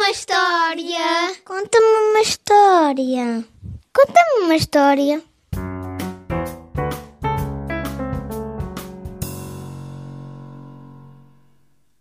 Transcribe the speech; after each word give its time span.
uma 0.00 0.10
história. 0.12 1.42
Conta-me 1.44 1.84
uma 1.84 2.20
história. 2.22 3.44
Conta-me 3.92 4.44
uma 4.44 4.56
história. 4.56 5.22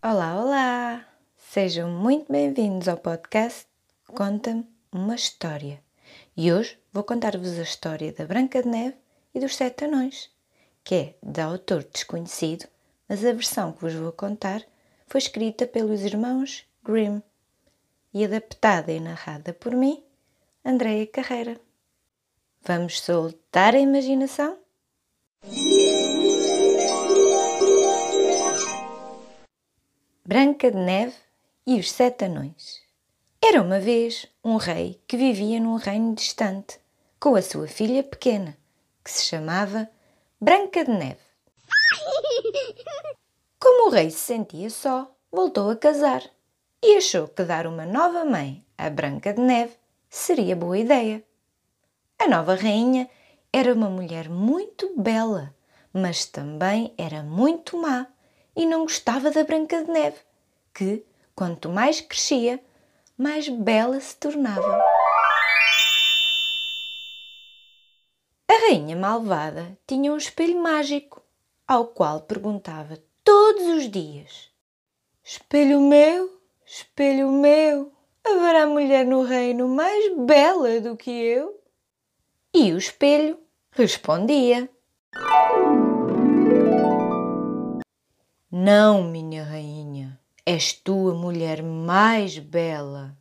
Olá, 0.00 0.40
olá! 0.40 1.06
Sejam 1.36 1.90
muito 1.90 2.30
bem-vindos 2.30 2.86
ao 2.86 2.98
podcast 2.98 3.66
Conta-me 4.06 4.64
uma 4.92 5.16
História. 5.16 5.82
E 6.36 6.52
hoje 6.52 6.78
vou 6.92 7.02
contar-vos 7.02 7.58
a 7.58 7.62
história 7.62 8.12
da 8.12 8.24
Branca 8.26 8.62
de 8.62 8.68
Neve 8.68 8.96
e 9.34 9.40
dos 9.40 9.56
Sete 9.56 9.86
Anões, 9.86 10.30
que 10.84 10.94
é 10.94 11.14
de 11.20 11.40
autor 11.40 11.82
desconhecido, 11.82 12.68
mas 13.08 13.24
a 13.24 13.32
versão 13.32 13.72
que 13.72 13.80
vos 13.80 13.94
vou 13.94 14.12
contar 14.12 14.62
foi 15.08 15.18
escrita 15.18 15.66
pelos 15.66 16.02
irmãos 16.02 16.64
Grimm 16.84 17.20
e 18.12 18.24
adaptada 18.24 18.92
e 18.92 19.00
narrada 19.00 19.52
por 19.52 19.74
mim, 19.74 20.02
Andreia 20.64 21.06
Carreira. 21.06 21.60
Vamos 22.62 23.00
soltar 23.00 23.74
a 23.74 23.78
imaginação? 23.78 24.58
Branca 30.24 30.70
de 30.70 30.76
Neve 30.76 31.14
e 31.66 31.78
os 31.78 31.90
Sete 31.90 32.24
Anões. 32.24 32.82
Era 33.42 33.62
uma 33.62 33.78
vez 33.78 34.26
um 34.44 34.56
rei 34.56 35.00
que 35.06 35.16
vivia 35.16 35.60
num 35.60 35.76
reino 35.76 36.14
distante, 36.14 36.80
com 37.20 37.34
a 37.34 37.42
sua 37.42 37.68
filha 37.68 38.02
pequena, 38.02 38.56
que 39.04 39.10
se 39.10 39.24
chamava 39.24 39.88
Branca 40.40 40.84
de 40.84 40.90
Neve. 40.90 41.20
Como 43.60 43.88
o 43.88 43.90
rei 43.90 44.10
se 44.10 44.18
sentia 44.18 44.70
só, 44.70 45.14
voltou 45.30 45.70
a 45.70 45.76
casar 45.76 46.22
e 46.82 46.96
achou 46.96 47.28
que 47.28 47.42
dar 47.42 47.66
uma 47.66 47.84
nova 47.84 48.24
mãe 48.24 48.64
à 48.76 48.88
Branca 48.88 49.32
de 49.32 49.40
Neve 49.40 49.76
seria 50.08 50.54
boa 50.54 50.78
ideia. 50.78 51.24
A 52.18 52.28
nova 52.28 52.54
rainha 52.54 53.08
era 53.52 53.72
uma 53.74 53.90
mulher 53.90 54.28
muito 54.28 54.92
bela, 54.96 55.54
mas 55.92 56.24
também 56.24 56.94
era 56.96 57.22
muito 57.22 57.76
má 57.76 58.06
e 58.54 58.66
não 58.66 58.82
gostava 58.82 59.30
da 59.30 59.44
Branca 59.44 59.84
de 59.84 59.90
Neve, 59.90 60.18
que, 60.74 61.04
quanto 61.34 61.68
mais 61.68 62.00
crescia, 62.00 62.62
mais 63.16 63.48
bela 63.48 64.00
se 64.00 64.16
tornava. 64.16 64.82
A 68.50 68.54
rainha 68.68 68.96
malvada 68.96 69.78
tinha 69.86 70.12
um 70.12 70.16
espelho 70.16 70.60
mágico, 70.60 71.22
ao 71.66 71.88
qual 71.88 72.20
perguntava 72.22 72.98
todos 73.22 73.66
os 73.66 73.90
dias: 73.90 74.50
Espelho 75.22 75.80
meu, 75.80 76.37
espelho 76.68 77.32
meu, 77.32 77.90
haverá 78.22 78.66
mulher 78.66 79.06
no 79.06 79.22
reino 79.22 79.66
mais 79.66 80.14
bela 80.14 80.80
do 80.80 80.96
que 80.96 81.10
eu? 81.10 81.58
E 82.54 82.72
o 82.72 82.78
espelho 82.78 83.38
respondia: 83.70 84.68
Não, 88.52 89.02
minha 89.02 89.44
rainha, 89.44 90.20
és 90.44 90.74
tu 90.74 91.10
a 91.10 91.14
mulher 91.14 91.62
mais 91.62 92.38
bela. 92.38 93.16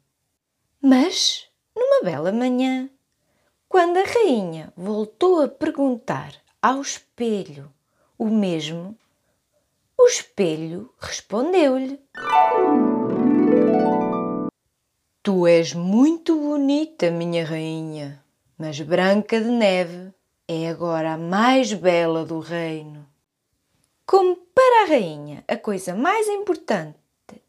Mas, 0.82 1.48
numa 1.74 2.04
bela 2.04 2.34
manhã, 2.34 2.90
quando 3.70 3.98
a 3.98 4.04
rainha 4.04 4.74
voltou 4.76 5.42
a 5.42 5.48
perguntar 5.48 6.34
ao 6.62 6.82
espelho 6.82 7.72
o 8.18 8.26
mesmo, 8.26 8.98
o 9.98 10.06
espelho 10.06 10.94
respondeu-lhe: 11.00 12.00
Tu 15.28 15.46
és 15.46 15.74
muito 15.74 16.38
bonita, 16.38 17.12
minha 17.12 17.44
rainha, 17.44 18.24
mas 18.58 18.80
Branca 18.80 19.42
de 19.42 19.50
Neve 19.50 20.14
é 20.48 20.70
agora 20.70 21.16
a 21.16 21.18
mais 21.18 21.74
bela 21.74 22.24
do 22.24 22.40
reino. 22.40 23.06
Como 24.06 24.38
para 24.38 24.84
a 24.84 24.88
rainha 24.88 25.44
a 25.46 25.58
coisa 25.58 25.94
mais 25.94 26.30
importante 26.30 26.96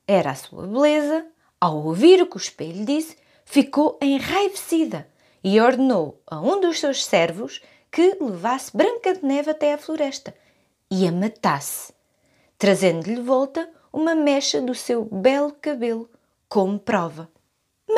era 0.09 0.33
a 0.33 0.35
sua 0.35 0.67
beleza, 0.67 1.25
ao 1.61 1.77
ouvir 1.85 2.21
o 2.21 2.27
que 2.27 2.37
o 2.37 2.39
espelho 2.39 2.85
disse, 2.85 3.17
ficou 3.45 3.97
enraivecida 4.03 5.09
e 5.45 5.61
ordenou 5.61 6.21
a 6.27 6.41
um 6.41 6.61
dos 6.61 6.81
seus 6.81 7.05
servos 7.05 7.63
que 7.93 8.17
levasse 8.21 8.77
Branca 8.77 9.15
de 9.15 9.25
Neve 9.25 9.53
até 9.53 9.75
à 9.75 9.79
floresta 9.79 10.35
e 10.91 11.07
a 11.07 11.13
matasse, 11.13 11.93
trazendo-lhe 12.59 13.21
volta 13.21 13.71
uma 13.93 14.17
mecha 14.17 14.61
do 14.61 14.75
seu 14.75 15.05
belo 15.05 15.53
cabelo 15.53 16.11
como 16.49 16.77
prova. 16.77 17.31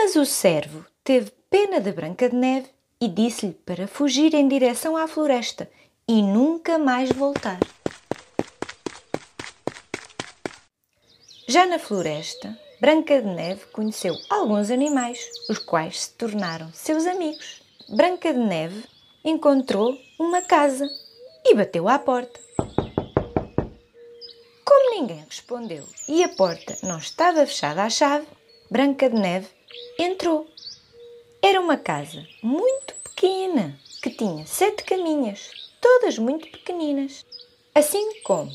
Mas 0.03 0.16
o 0.16 0.25
servo 0.25 0.87
teve 1.05 1.31
pena 1.50 1.78
da 1.78 1.93
Branca 1.93 2.31
de 2.31 2.34
Neve 2.34 2.69
e 2.99 3.06
disse-lhe 3.06 3.53
para 3.53 3.87
fugir 3.87 4.33
em 4.33 4.49
direção 4.49 4.97
à 4.97 5.06
floresta 5.06 5.71
e 6.09 6.22
nunca 6.22 6.78
mais 6.78 7.11
voltar. 7.11 7.61
Já 11.47 11.66
na 11.66 11.78
floresta, 11.78 12.59
Branca 12.81 13.21
de 13.21 13.28
Neve 13.28 13.66
conheceu 13.66 14.15
alguns 14.31 14.71
animais, 14.71 15.28
os 15.50 15.59
quais 15.59 16.00
se 16.00 16.15
tornaram 16.15 16.72
seus 16.72 17.05
amigos. 17.05 17.62
Branca 17.91 18.33
de 18.33 18.41
Neve 18.41 18.83
encontrou 19.22 19.99
uma 20.19 20.41
casa 20.41 20.89
e 21.44 21.55
bateu 21.55 21.87
à 21.87 21.99
porta. 21.99 22.41
Como 24.65 24.94
ninguém 24.94 25.27
respondeu 25.28 25.87
e 26.09 26.25
a 26.25 26.28
porta 26.31 26.75
não 26.83 26.97
estava 26.97 27.44
fechada 27.44 27.83
à 27.83 27.91
chave, 27.91 28.27
Branca 28.71 29.10
de 29.10 29.16
Neve 29.16 29.59
entrou. 29.98 30.47
Era 31.42 31.60
uma 31.60 31.76
casa 31.76 32.26
muito 32.42 32.94
pequena 32.94 33.78
que 34.03 34.10
tinha 34.10 34.47
sete 34.47 34.84
caminhas, 34.84 35.50
todas 35.81 36.19
muito 36.19 36.50
pequeninas, 36.50 37.25
assim 37.75 38.20
como 38.22 38.50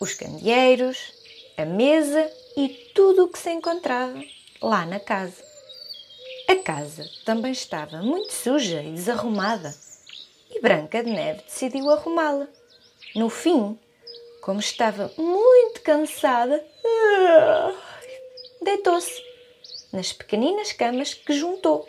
os 0.00 0.14
candeeiros, 0.14 1.12
a 1.56 1.64
mesa 1.64 2.30
e 2.56 2.68
tudo 2.94 3.24
o 3.24 3.28
que 3.28 3.38
se 3.38 3.50
encontrava 3.50 4.22
lá 4.62 4.86
na 4.86 5.00
casa. 5.00 5.42
A 6.48 6.56
casa 6.56 7.08
também 7.24 7.52
estava 7.52 8.02
muito 8.02 8.32
suja 8.32 8.82
e 8.82 8.92
desarrumada 8.92 9.74
e 10.50 10.60
Branca 10.60 11.02
de 11.02 11.10
Neve 11.10 11.42
decidiu 11.42 11.90
arrumá-la. 11.90 12.48
No 13.14 13.30
fim, 13.30 13.78
como 14.40 14.60
estava 14.60 15.12
muito 15.16 15.80
cansada, 15.82 16.64
deitou-se 18.60 19.29
nas 19.92 20.12
pequeninas 20.12 20.72
camas 20.72 21.14
que 21.14 21.32
juntou 21.32 21.88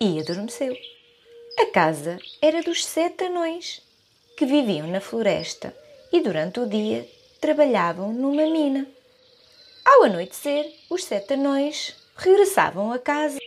e 0.00 0.20
adormeceu. 0.20 0.76
A 1.58 1.66
casa 1.66 2.18
era 2.40 2.62
dos 2.62 2.84
sete 2.84 3.24
anões 3.24 3.82
que 4.36 4.46
viviam 4.46 4.86
na 4.86 5.00
floresta 5.00 5.74
e 6.12 6.20
durante 6.20 6.60
o 6.60 6.68
dia 6.68 7.08
trabalhavam 7.40 8.12
numa 8.12 8.46
mina. 8.46 8.86
Ao 9.84 10.04
anoitecer, 10.04 10.72
os 10.88 11.04
sete 11.04 11.34
anões 11.34 11.96
regressavam 12.16 12.92
a 12.92 12.98
casa. 12.98 13.38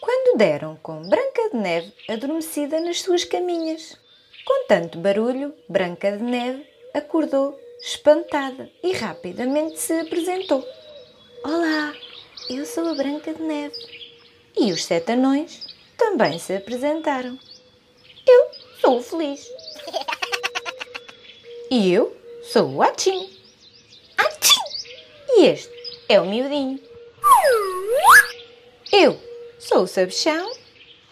Quando 0.00 0.38
deram 0.38 0.76
com 0.76 1.02
Branca 1.02 1.50
de 1.50 1.56
Neve 1.56 1.92
adormecida 2.08 2.80
nas 2.80 3.00
suas 3.00 3.24
caminhas. 3.24 3.96
Com 4.44 4.66
tanto 4.66 4.98
barulho, 4.98 5.54
Branca 5.68 6.16
de 6.16 6.22
Neve 6.22 6.66
acordou 6.94 7.58
espantada 7.80 8.70
e 8.82 8.92
rapidamente 8.92 9.78
se 9.78 9.92
apresentou. 9.94 10.64
Olá, 11.42 11.94
eu 12.50 12.66
sou 12.66 12.86
a 12.88 12.94
Branca 12.94 13.32
de 13.32 13.40
Neve. 13.40 13.74
E 14.54 14.70
os 14.72 14.84
sete 14.84 15.12
anões 15.12 15.66
também 15.96 16.38
se 16.38 16.54
apresentaram. 16.54 17.38
Eu 18.26 18.50
sou 18.78 18.98
o 18.98 19.02
Feliz. 19.02 19.50
E 21.70 21.90
eu 21.90 22.14
sou 22.42 22.70
o 22.70 22.82
Atim. 22.82 23.30
Atim! 24.18 24.60
E 25.30 25.46
este 25.46 25.72
é 26.10 26.20
o 26.20 26.26
Miudinho. 26.26 26.78
Eu 28.92 29.18
sou 29.58 29.84
o 29.84 29.88
Sabichão. 29.88 30.52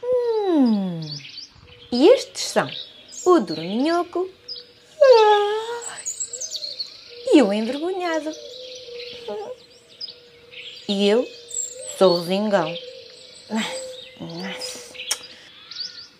Hum. 0.05 1.01
E 1.91 2.07
estes 2.09 2.43
são 2.43 2.71
o 3.25 3.41
Dorminhoco 3.41 4.29
e 7.33 7.43
o 7.43 7.51
Envergonhado. 7.51 8.31
E 10.91 11.07
eu 11.07 11.29
sou 11.99 12.15
o 12.15 12.25
Zingão. 12.25 12.75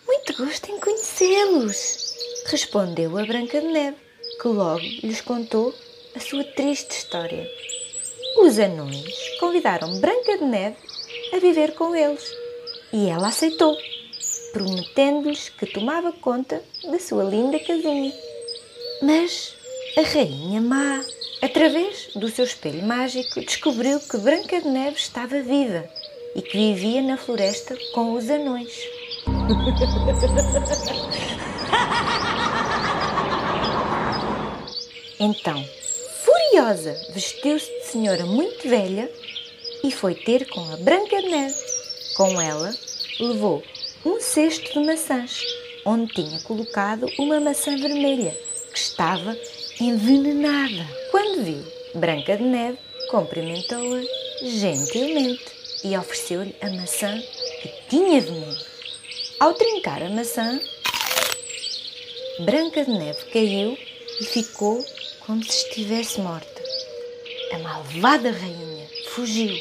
Muito 0.07 0.37
gosto 0.37 0.71
em 0.71 0.79
conhecê-los, 0.79 2.15
respondeu 2.45 3.17
a 3.17 3.25
Branca 3.25 3.63
de 3.63 3.67
Neve, 3.67 3.97
que 4.43 4.49
logo 4.49 4.83
lhes 5.03 5.23
contou 5.23 5.75
a 6.15 6.21
sua 6.21 6.45
triste 6.45 6.91
história. 6.91 7.51
Os 8.41 8.59
anões 8.59 9.39
convidaram 9.41 10.01
Branca 10.01 10.37
de 10.37 10.45
Neve 10.45 10.77
a 11.33 11.39
viver 11.39 11.73
com 11.73 11.97
eles 11.97 12.31
e 12.93 13.09
ela 13.09 13.29
aceitou, 13.29 13.75
prometendo-lhes 14.53 15.49
que 15.49 15.65
tomava 15.65 16.13
conta 16.13 16.63
da 16.85 16.99
sua 16.99 17.25
linda 17.25 17.59
casinha. 17.59 18.13
Mas 19.01 19.55
a 19.97 20.03
rainha 20.03 20.61
má 20.61 21.03
Através 21.41 22.11
do 22.15 22.29
seu 22.29 22.45
espelho 22.45 22.85
mágico, 22.85 23.41
descobriu 23.41 24.01
que 24.01 24.19
Branca 24.19 24.61
de 24.61 24.69
Neve 24.69 24.97
estava 24.97 25.41
viva 25.41 25.89
e 26.35 26.43
que 26.43 26.57
vivia 26.57 27.03
na 27.03 27.17
floresta 27.17 27.77
com 27.95 28.13
os 28.13 28.29
anões. 28.29 28.75
Então, 35.21 35.65
furiosa, 36.25 36.97
vestiu-se 37.13 37.67
de 37.67 37.87
senhora 37.87 38.25
muito 38.25 38.69
velha 38.69 39.11
e 39.83 39.91
foi 39.91 40.15
ter 40.15 40.49
com 40.49 40.61
a 40.73 40.77
Branca 40.77 41.21
de 41.21 41.29
Neve. 41.29 41.55
Com 42.17 42.41
ela, 42.41 42.73
levou 43.19 43.61
um 44.07 44.21
cesto 44.21 44.73
de 44.73 44.87
maçãs, 44.87 45.43
onde 45.85 46.15
tinha 46.15 46.39
colocado 46.43 47.09
uma 47.19 47.41
maçã 47.41 47.77
vermelha, 47.77 48.31
que 48.73 48.79
estava 48.79 49.37
envenenada. 49.81 50.87
Viu 51.41 51.65
Branca 51.95 52.37
de 52.37 52.43
Neve, 52.43 52.79
cumprimentou-a 53.11 54.03
gentilmente 54.43 55.45
e 55.85 55.97
ofereceu-lhe 55.97 56.55
a 56.61 56.69
maçã 56.71 57.17
que 57.63 57.69
tinha 57.89 58.21
veneno. 58.21 58.57
Ao 59.39 59.55
trincar 59.55 60.03
a 60.03 60.09
maçã, 60.09 60.61
Branca 62.41 62.85
de 62.85 62.91
Neve 62.91 63.25
caiu 63.33 63.79
e 64.21 64.25
ficou 64.25 64.85
como 65.21 65.45
se 65.45 65.69
estivesse 65.69 66.21
morta. 66.21 66.63
A 67.53 67.59
malvada 67.59 68.33
rainha 68.33 68.89
fugiu. 69.11 69.57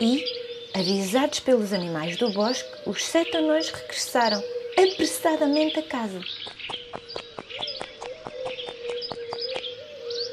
E, 0.00 0.24
avisados 0.72 1.40
pelos 1.40 1.74
animais 1.74 2.16
do 2.16 2.30
bosque, 2.30 2.70
os 2.86 3.04
sete 3.04 3.36
anões 3.36 3.68
regressaram 3.68 4.42
apressadamente 4.78 5.78
a 5.78 5.82
casa. 5.82 6.20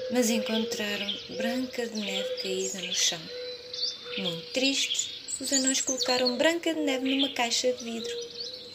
Mas 0.10 0.30
encontraram 0.30 1.14
Branca 1.36 1.86
de 1.86 2.00
Neve 2.00 2.42
caída 2.42 2.80
no 2.80 2.94
chão. 2.94 3.20
Muito 4.18 4.52
tristes, 4.54 5.10
os 5.42 5.52
anões 5.52 5.82
colocaram 5.82 6.38
Branca 6.38 6.74
de 6.74 6.80
Neve 6.80 7.14
numa 7.14 7.34
caixa 7.34 7.74
de 7.74 7.84
vidro, 7.84 8.16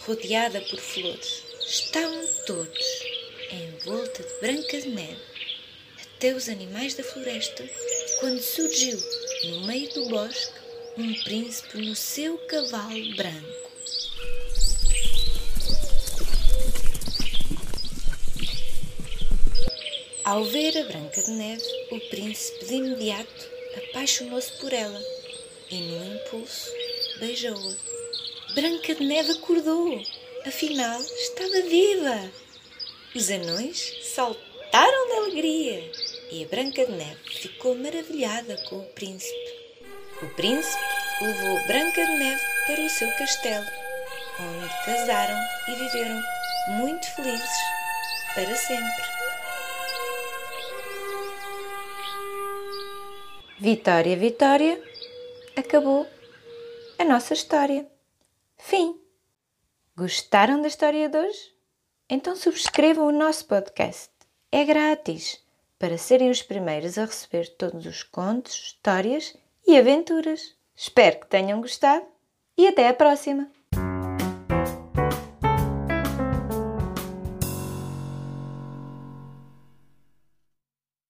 rodeada 0.00 0.60
por 0.60 0.78
flores. 0.78 1.42
Estavam 1.66 2.26
todos 2.46 2.86
em 3.50 3.70
volta 3.84 4.22
de 4.22 4.34
Branca 4.40 4.78
de 4.78 4.88
Neve, 4.88 5.22
até 6.02 6.34
os 6.34 6.50
animais 6.50 6.94
da 6.94 7.02
floresta, 7.02 7.66
quando 8.20 8.40
surgiu, 8.40 8.98
no 9.44 9.66
meio 9.66 9.92
do 9.94 10.10
bosque, 10.10 10.60
um 10.98 11.14
príncipe 11.24 11.78
no 11.78 11.96
seu 11.96 12.36
cavalo 12.46 13.16
branco. 13.16 13.71
Ao 20.24 20.44
ver 20.44 20.78
a 20.78 20.84
Branca 20.84 21.20
de 21.20 21.32
Neve, 21.32 21.64
o 21.90 21.98
príncipe 22.08 22.64
de 22.66 22.74
imediato 22.74 23.50
apaixonou-se 23.76 24.52
por 24.60 24.72
ela 24.72 25.02
e, 25.68 25.74
num 25.80 26.14
impulso, 26.14 26.70
beijou-a. 27.18 28.54
Branca 28.54 28.94
de 28.94 29.04
Neve 29.04 29.32
acordou, 29.32 30.00
afinal 30.46 31.00
estava 31.00 31.62
viva. 31.62 32.30
Os 33.16 33.30
anões 33.30 33.94
saltaram 34.14 35.08
de 35.08 35.12
alegria 35.14 35.90
e 36.30 36.44
a 36.44 36.46
Branca 36.46 36.86
de 36.86 36.92
Neve 36.92 37.20
ficou 37.40 37.74
maravilhada 37.74 38.56
com 38.68 38.78
o 38.78 38.92
príncipe. 38.92 39.52
O 40.22 40.26
príncipe 40.36 40.84
levou 41.20 41.66
Branca 41.66 42.06
de 42.06 42.12
Neve 42.12 42.42
para 42.68 42.80
o 42.80 42.90
seu 42.90 43.10
castelo, 43.16 43.66
onde 44.38 44.84
casaram 44.84 45.38
e 45.66 45.74
viveram 45.74 46.22
muito 46.78 47.06
felizes 47.16 47.58
para 48.36 48.54
sempre. 48.54 49.11
Vitória, 53.62 54.16
Vitória, 54.16 54.82
acabou 55.54 56.04
a 56.98 57.04
nossa 57.04 57.32
história. 57.32 57.86
Fim. 58.58 59.00
Gostaram 59.96 60.60
da 60.60 60.66
história 60.66 61.08
de 61.08 61.16
hoje? 61.16 61.54
Então 62.10 62.34
subscrevam 62.34 63.06
o 63.06 63.12
nosso 63.12 63.46
podcast. 63.46 64.10
É 64.50 64.64
grátis 64.64 65.40
para 65.78 65.96
serem 65.96 66.28
os 66.28 66.42
primeiros 66.42 66.98
a 66.98 67.04
receber 67.04 67.50
todos 67.50 67.86
os 67.86 68.02
contos, 68.02 68.52
histórias 68.52 69.32
e 69.64 69.78
aventuras. 69.78 70.56
Espero 70.74 71.20
que 71.20 71.28
tenham 71.28 71.60
gostado 71.60 72.04
e 72.58 72.66
até 72.66 72.88
a 72.88 72.94
próxima! 72.94 73.48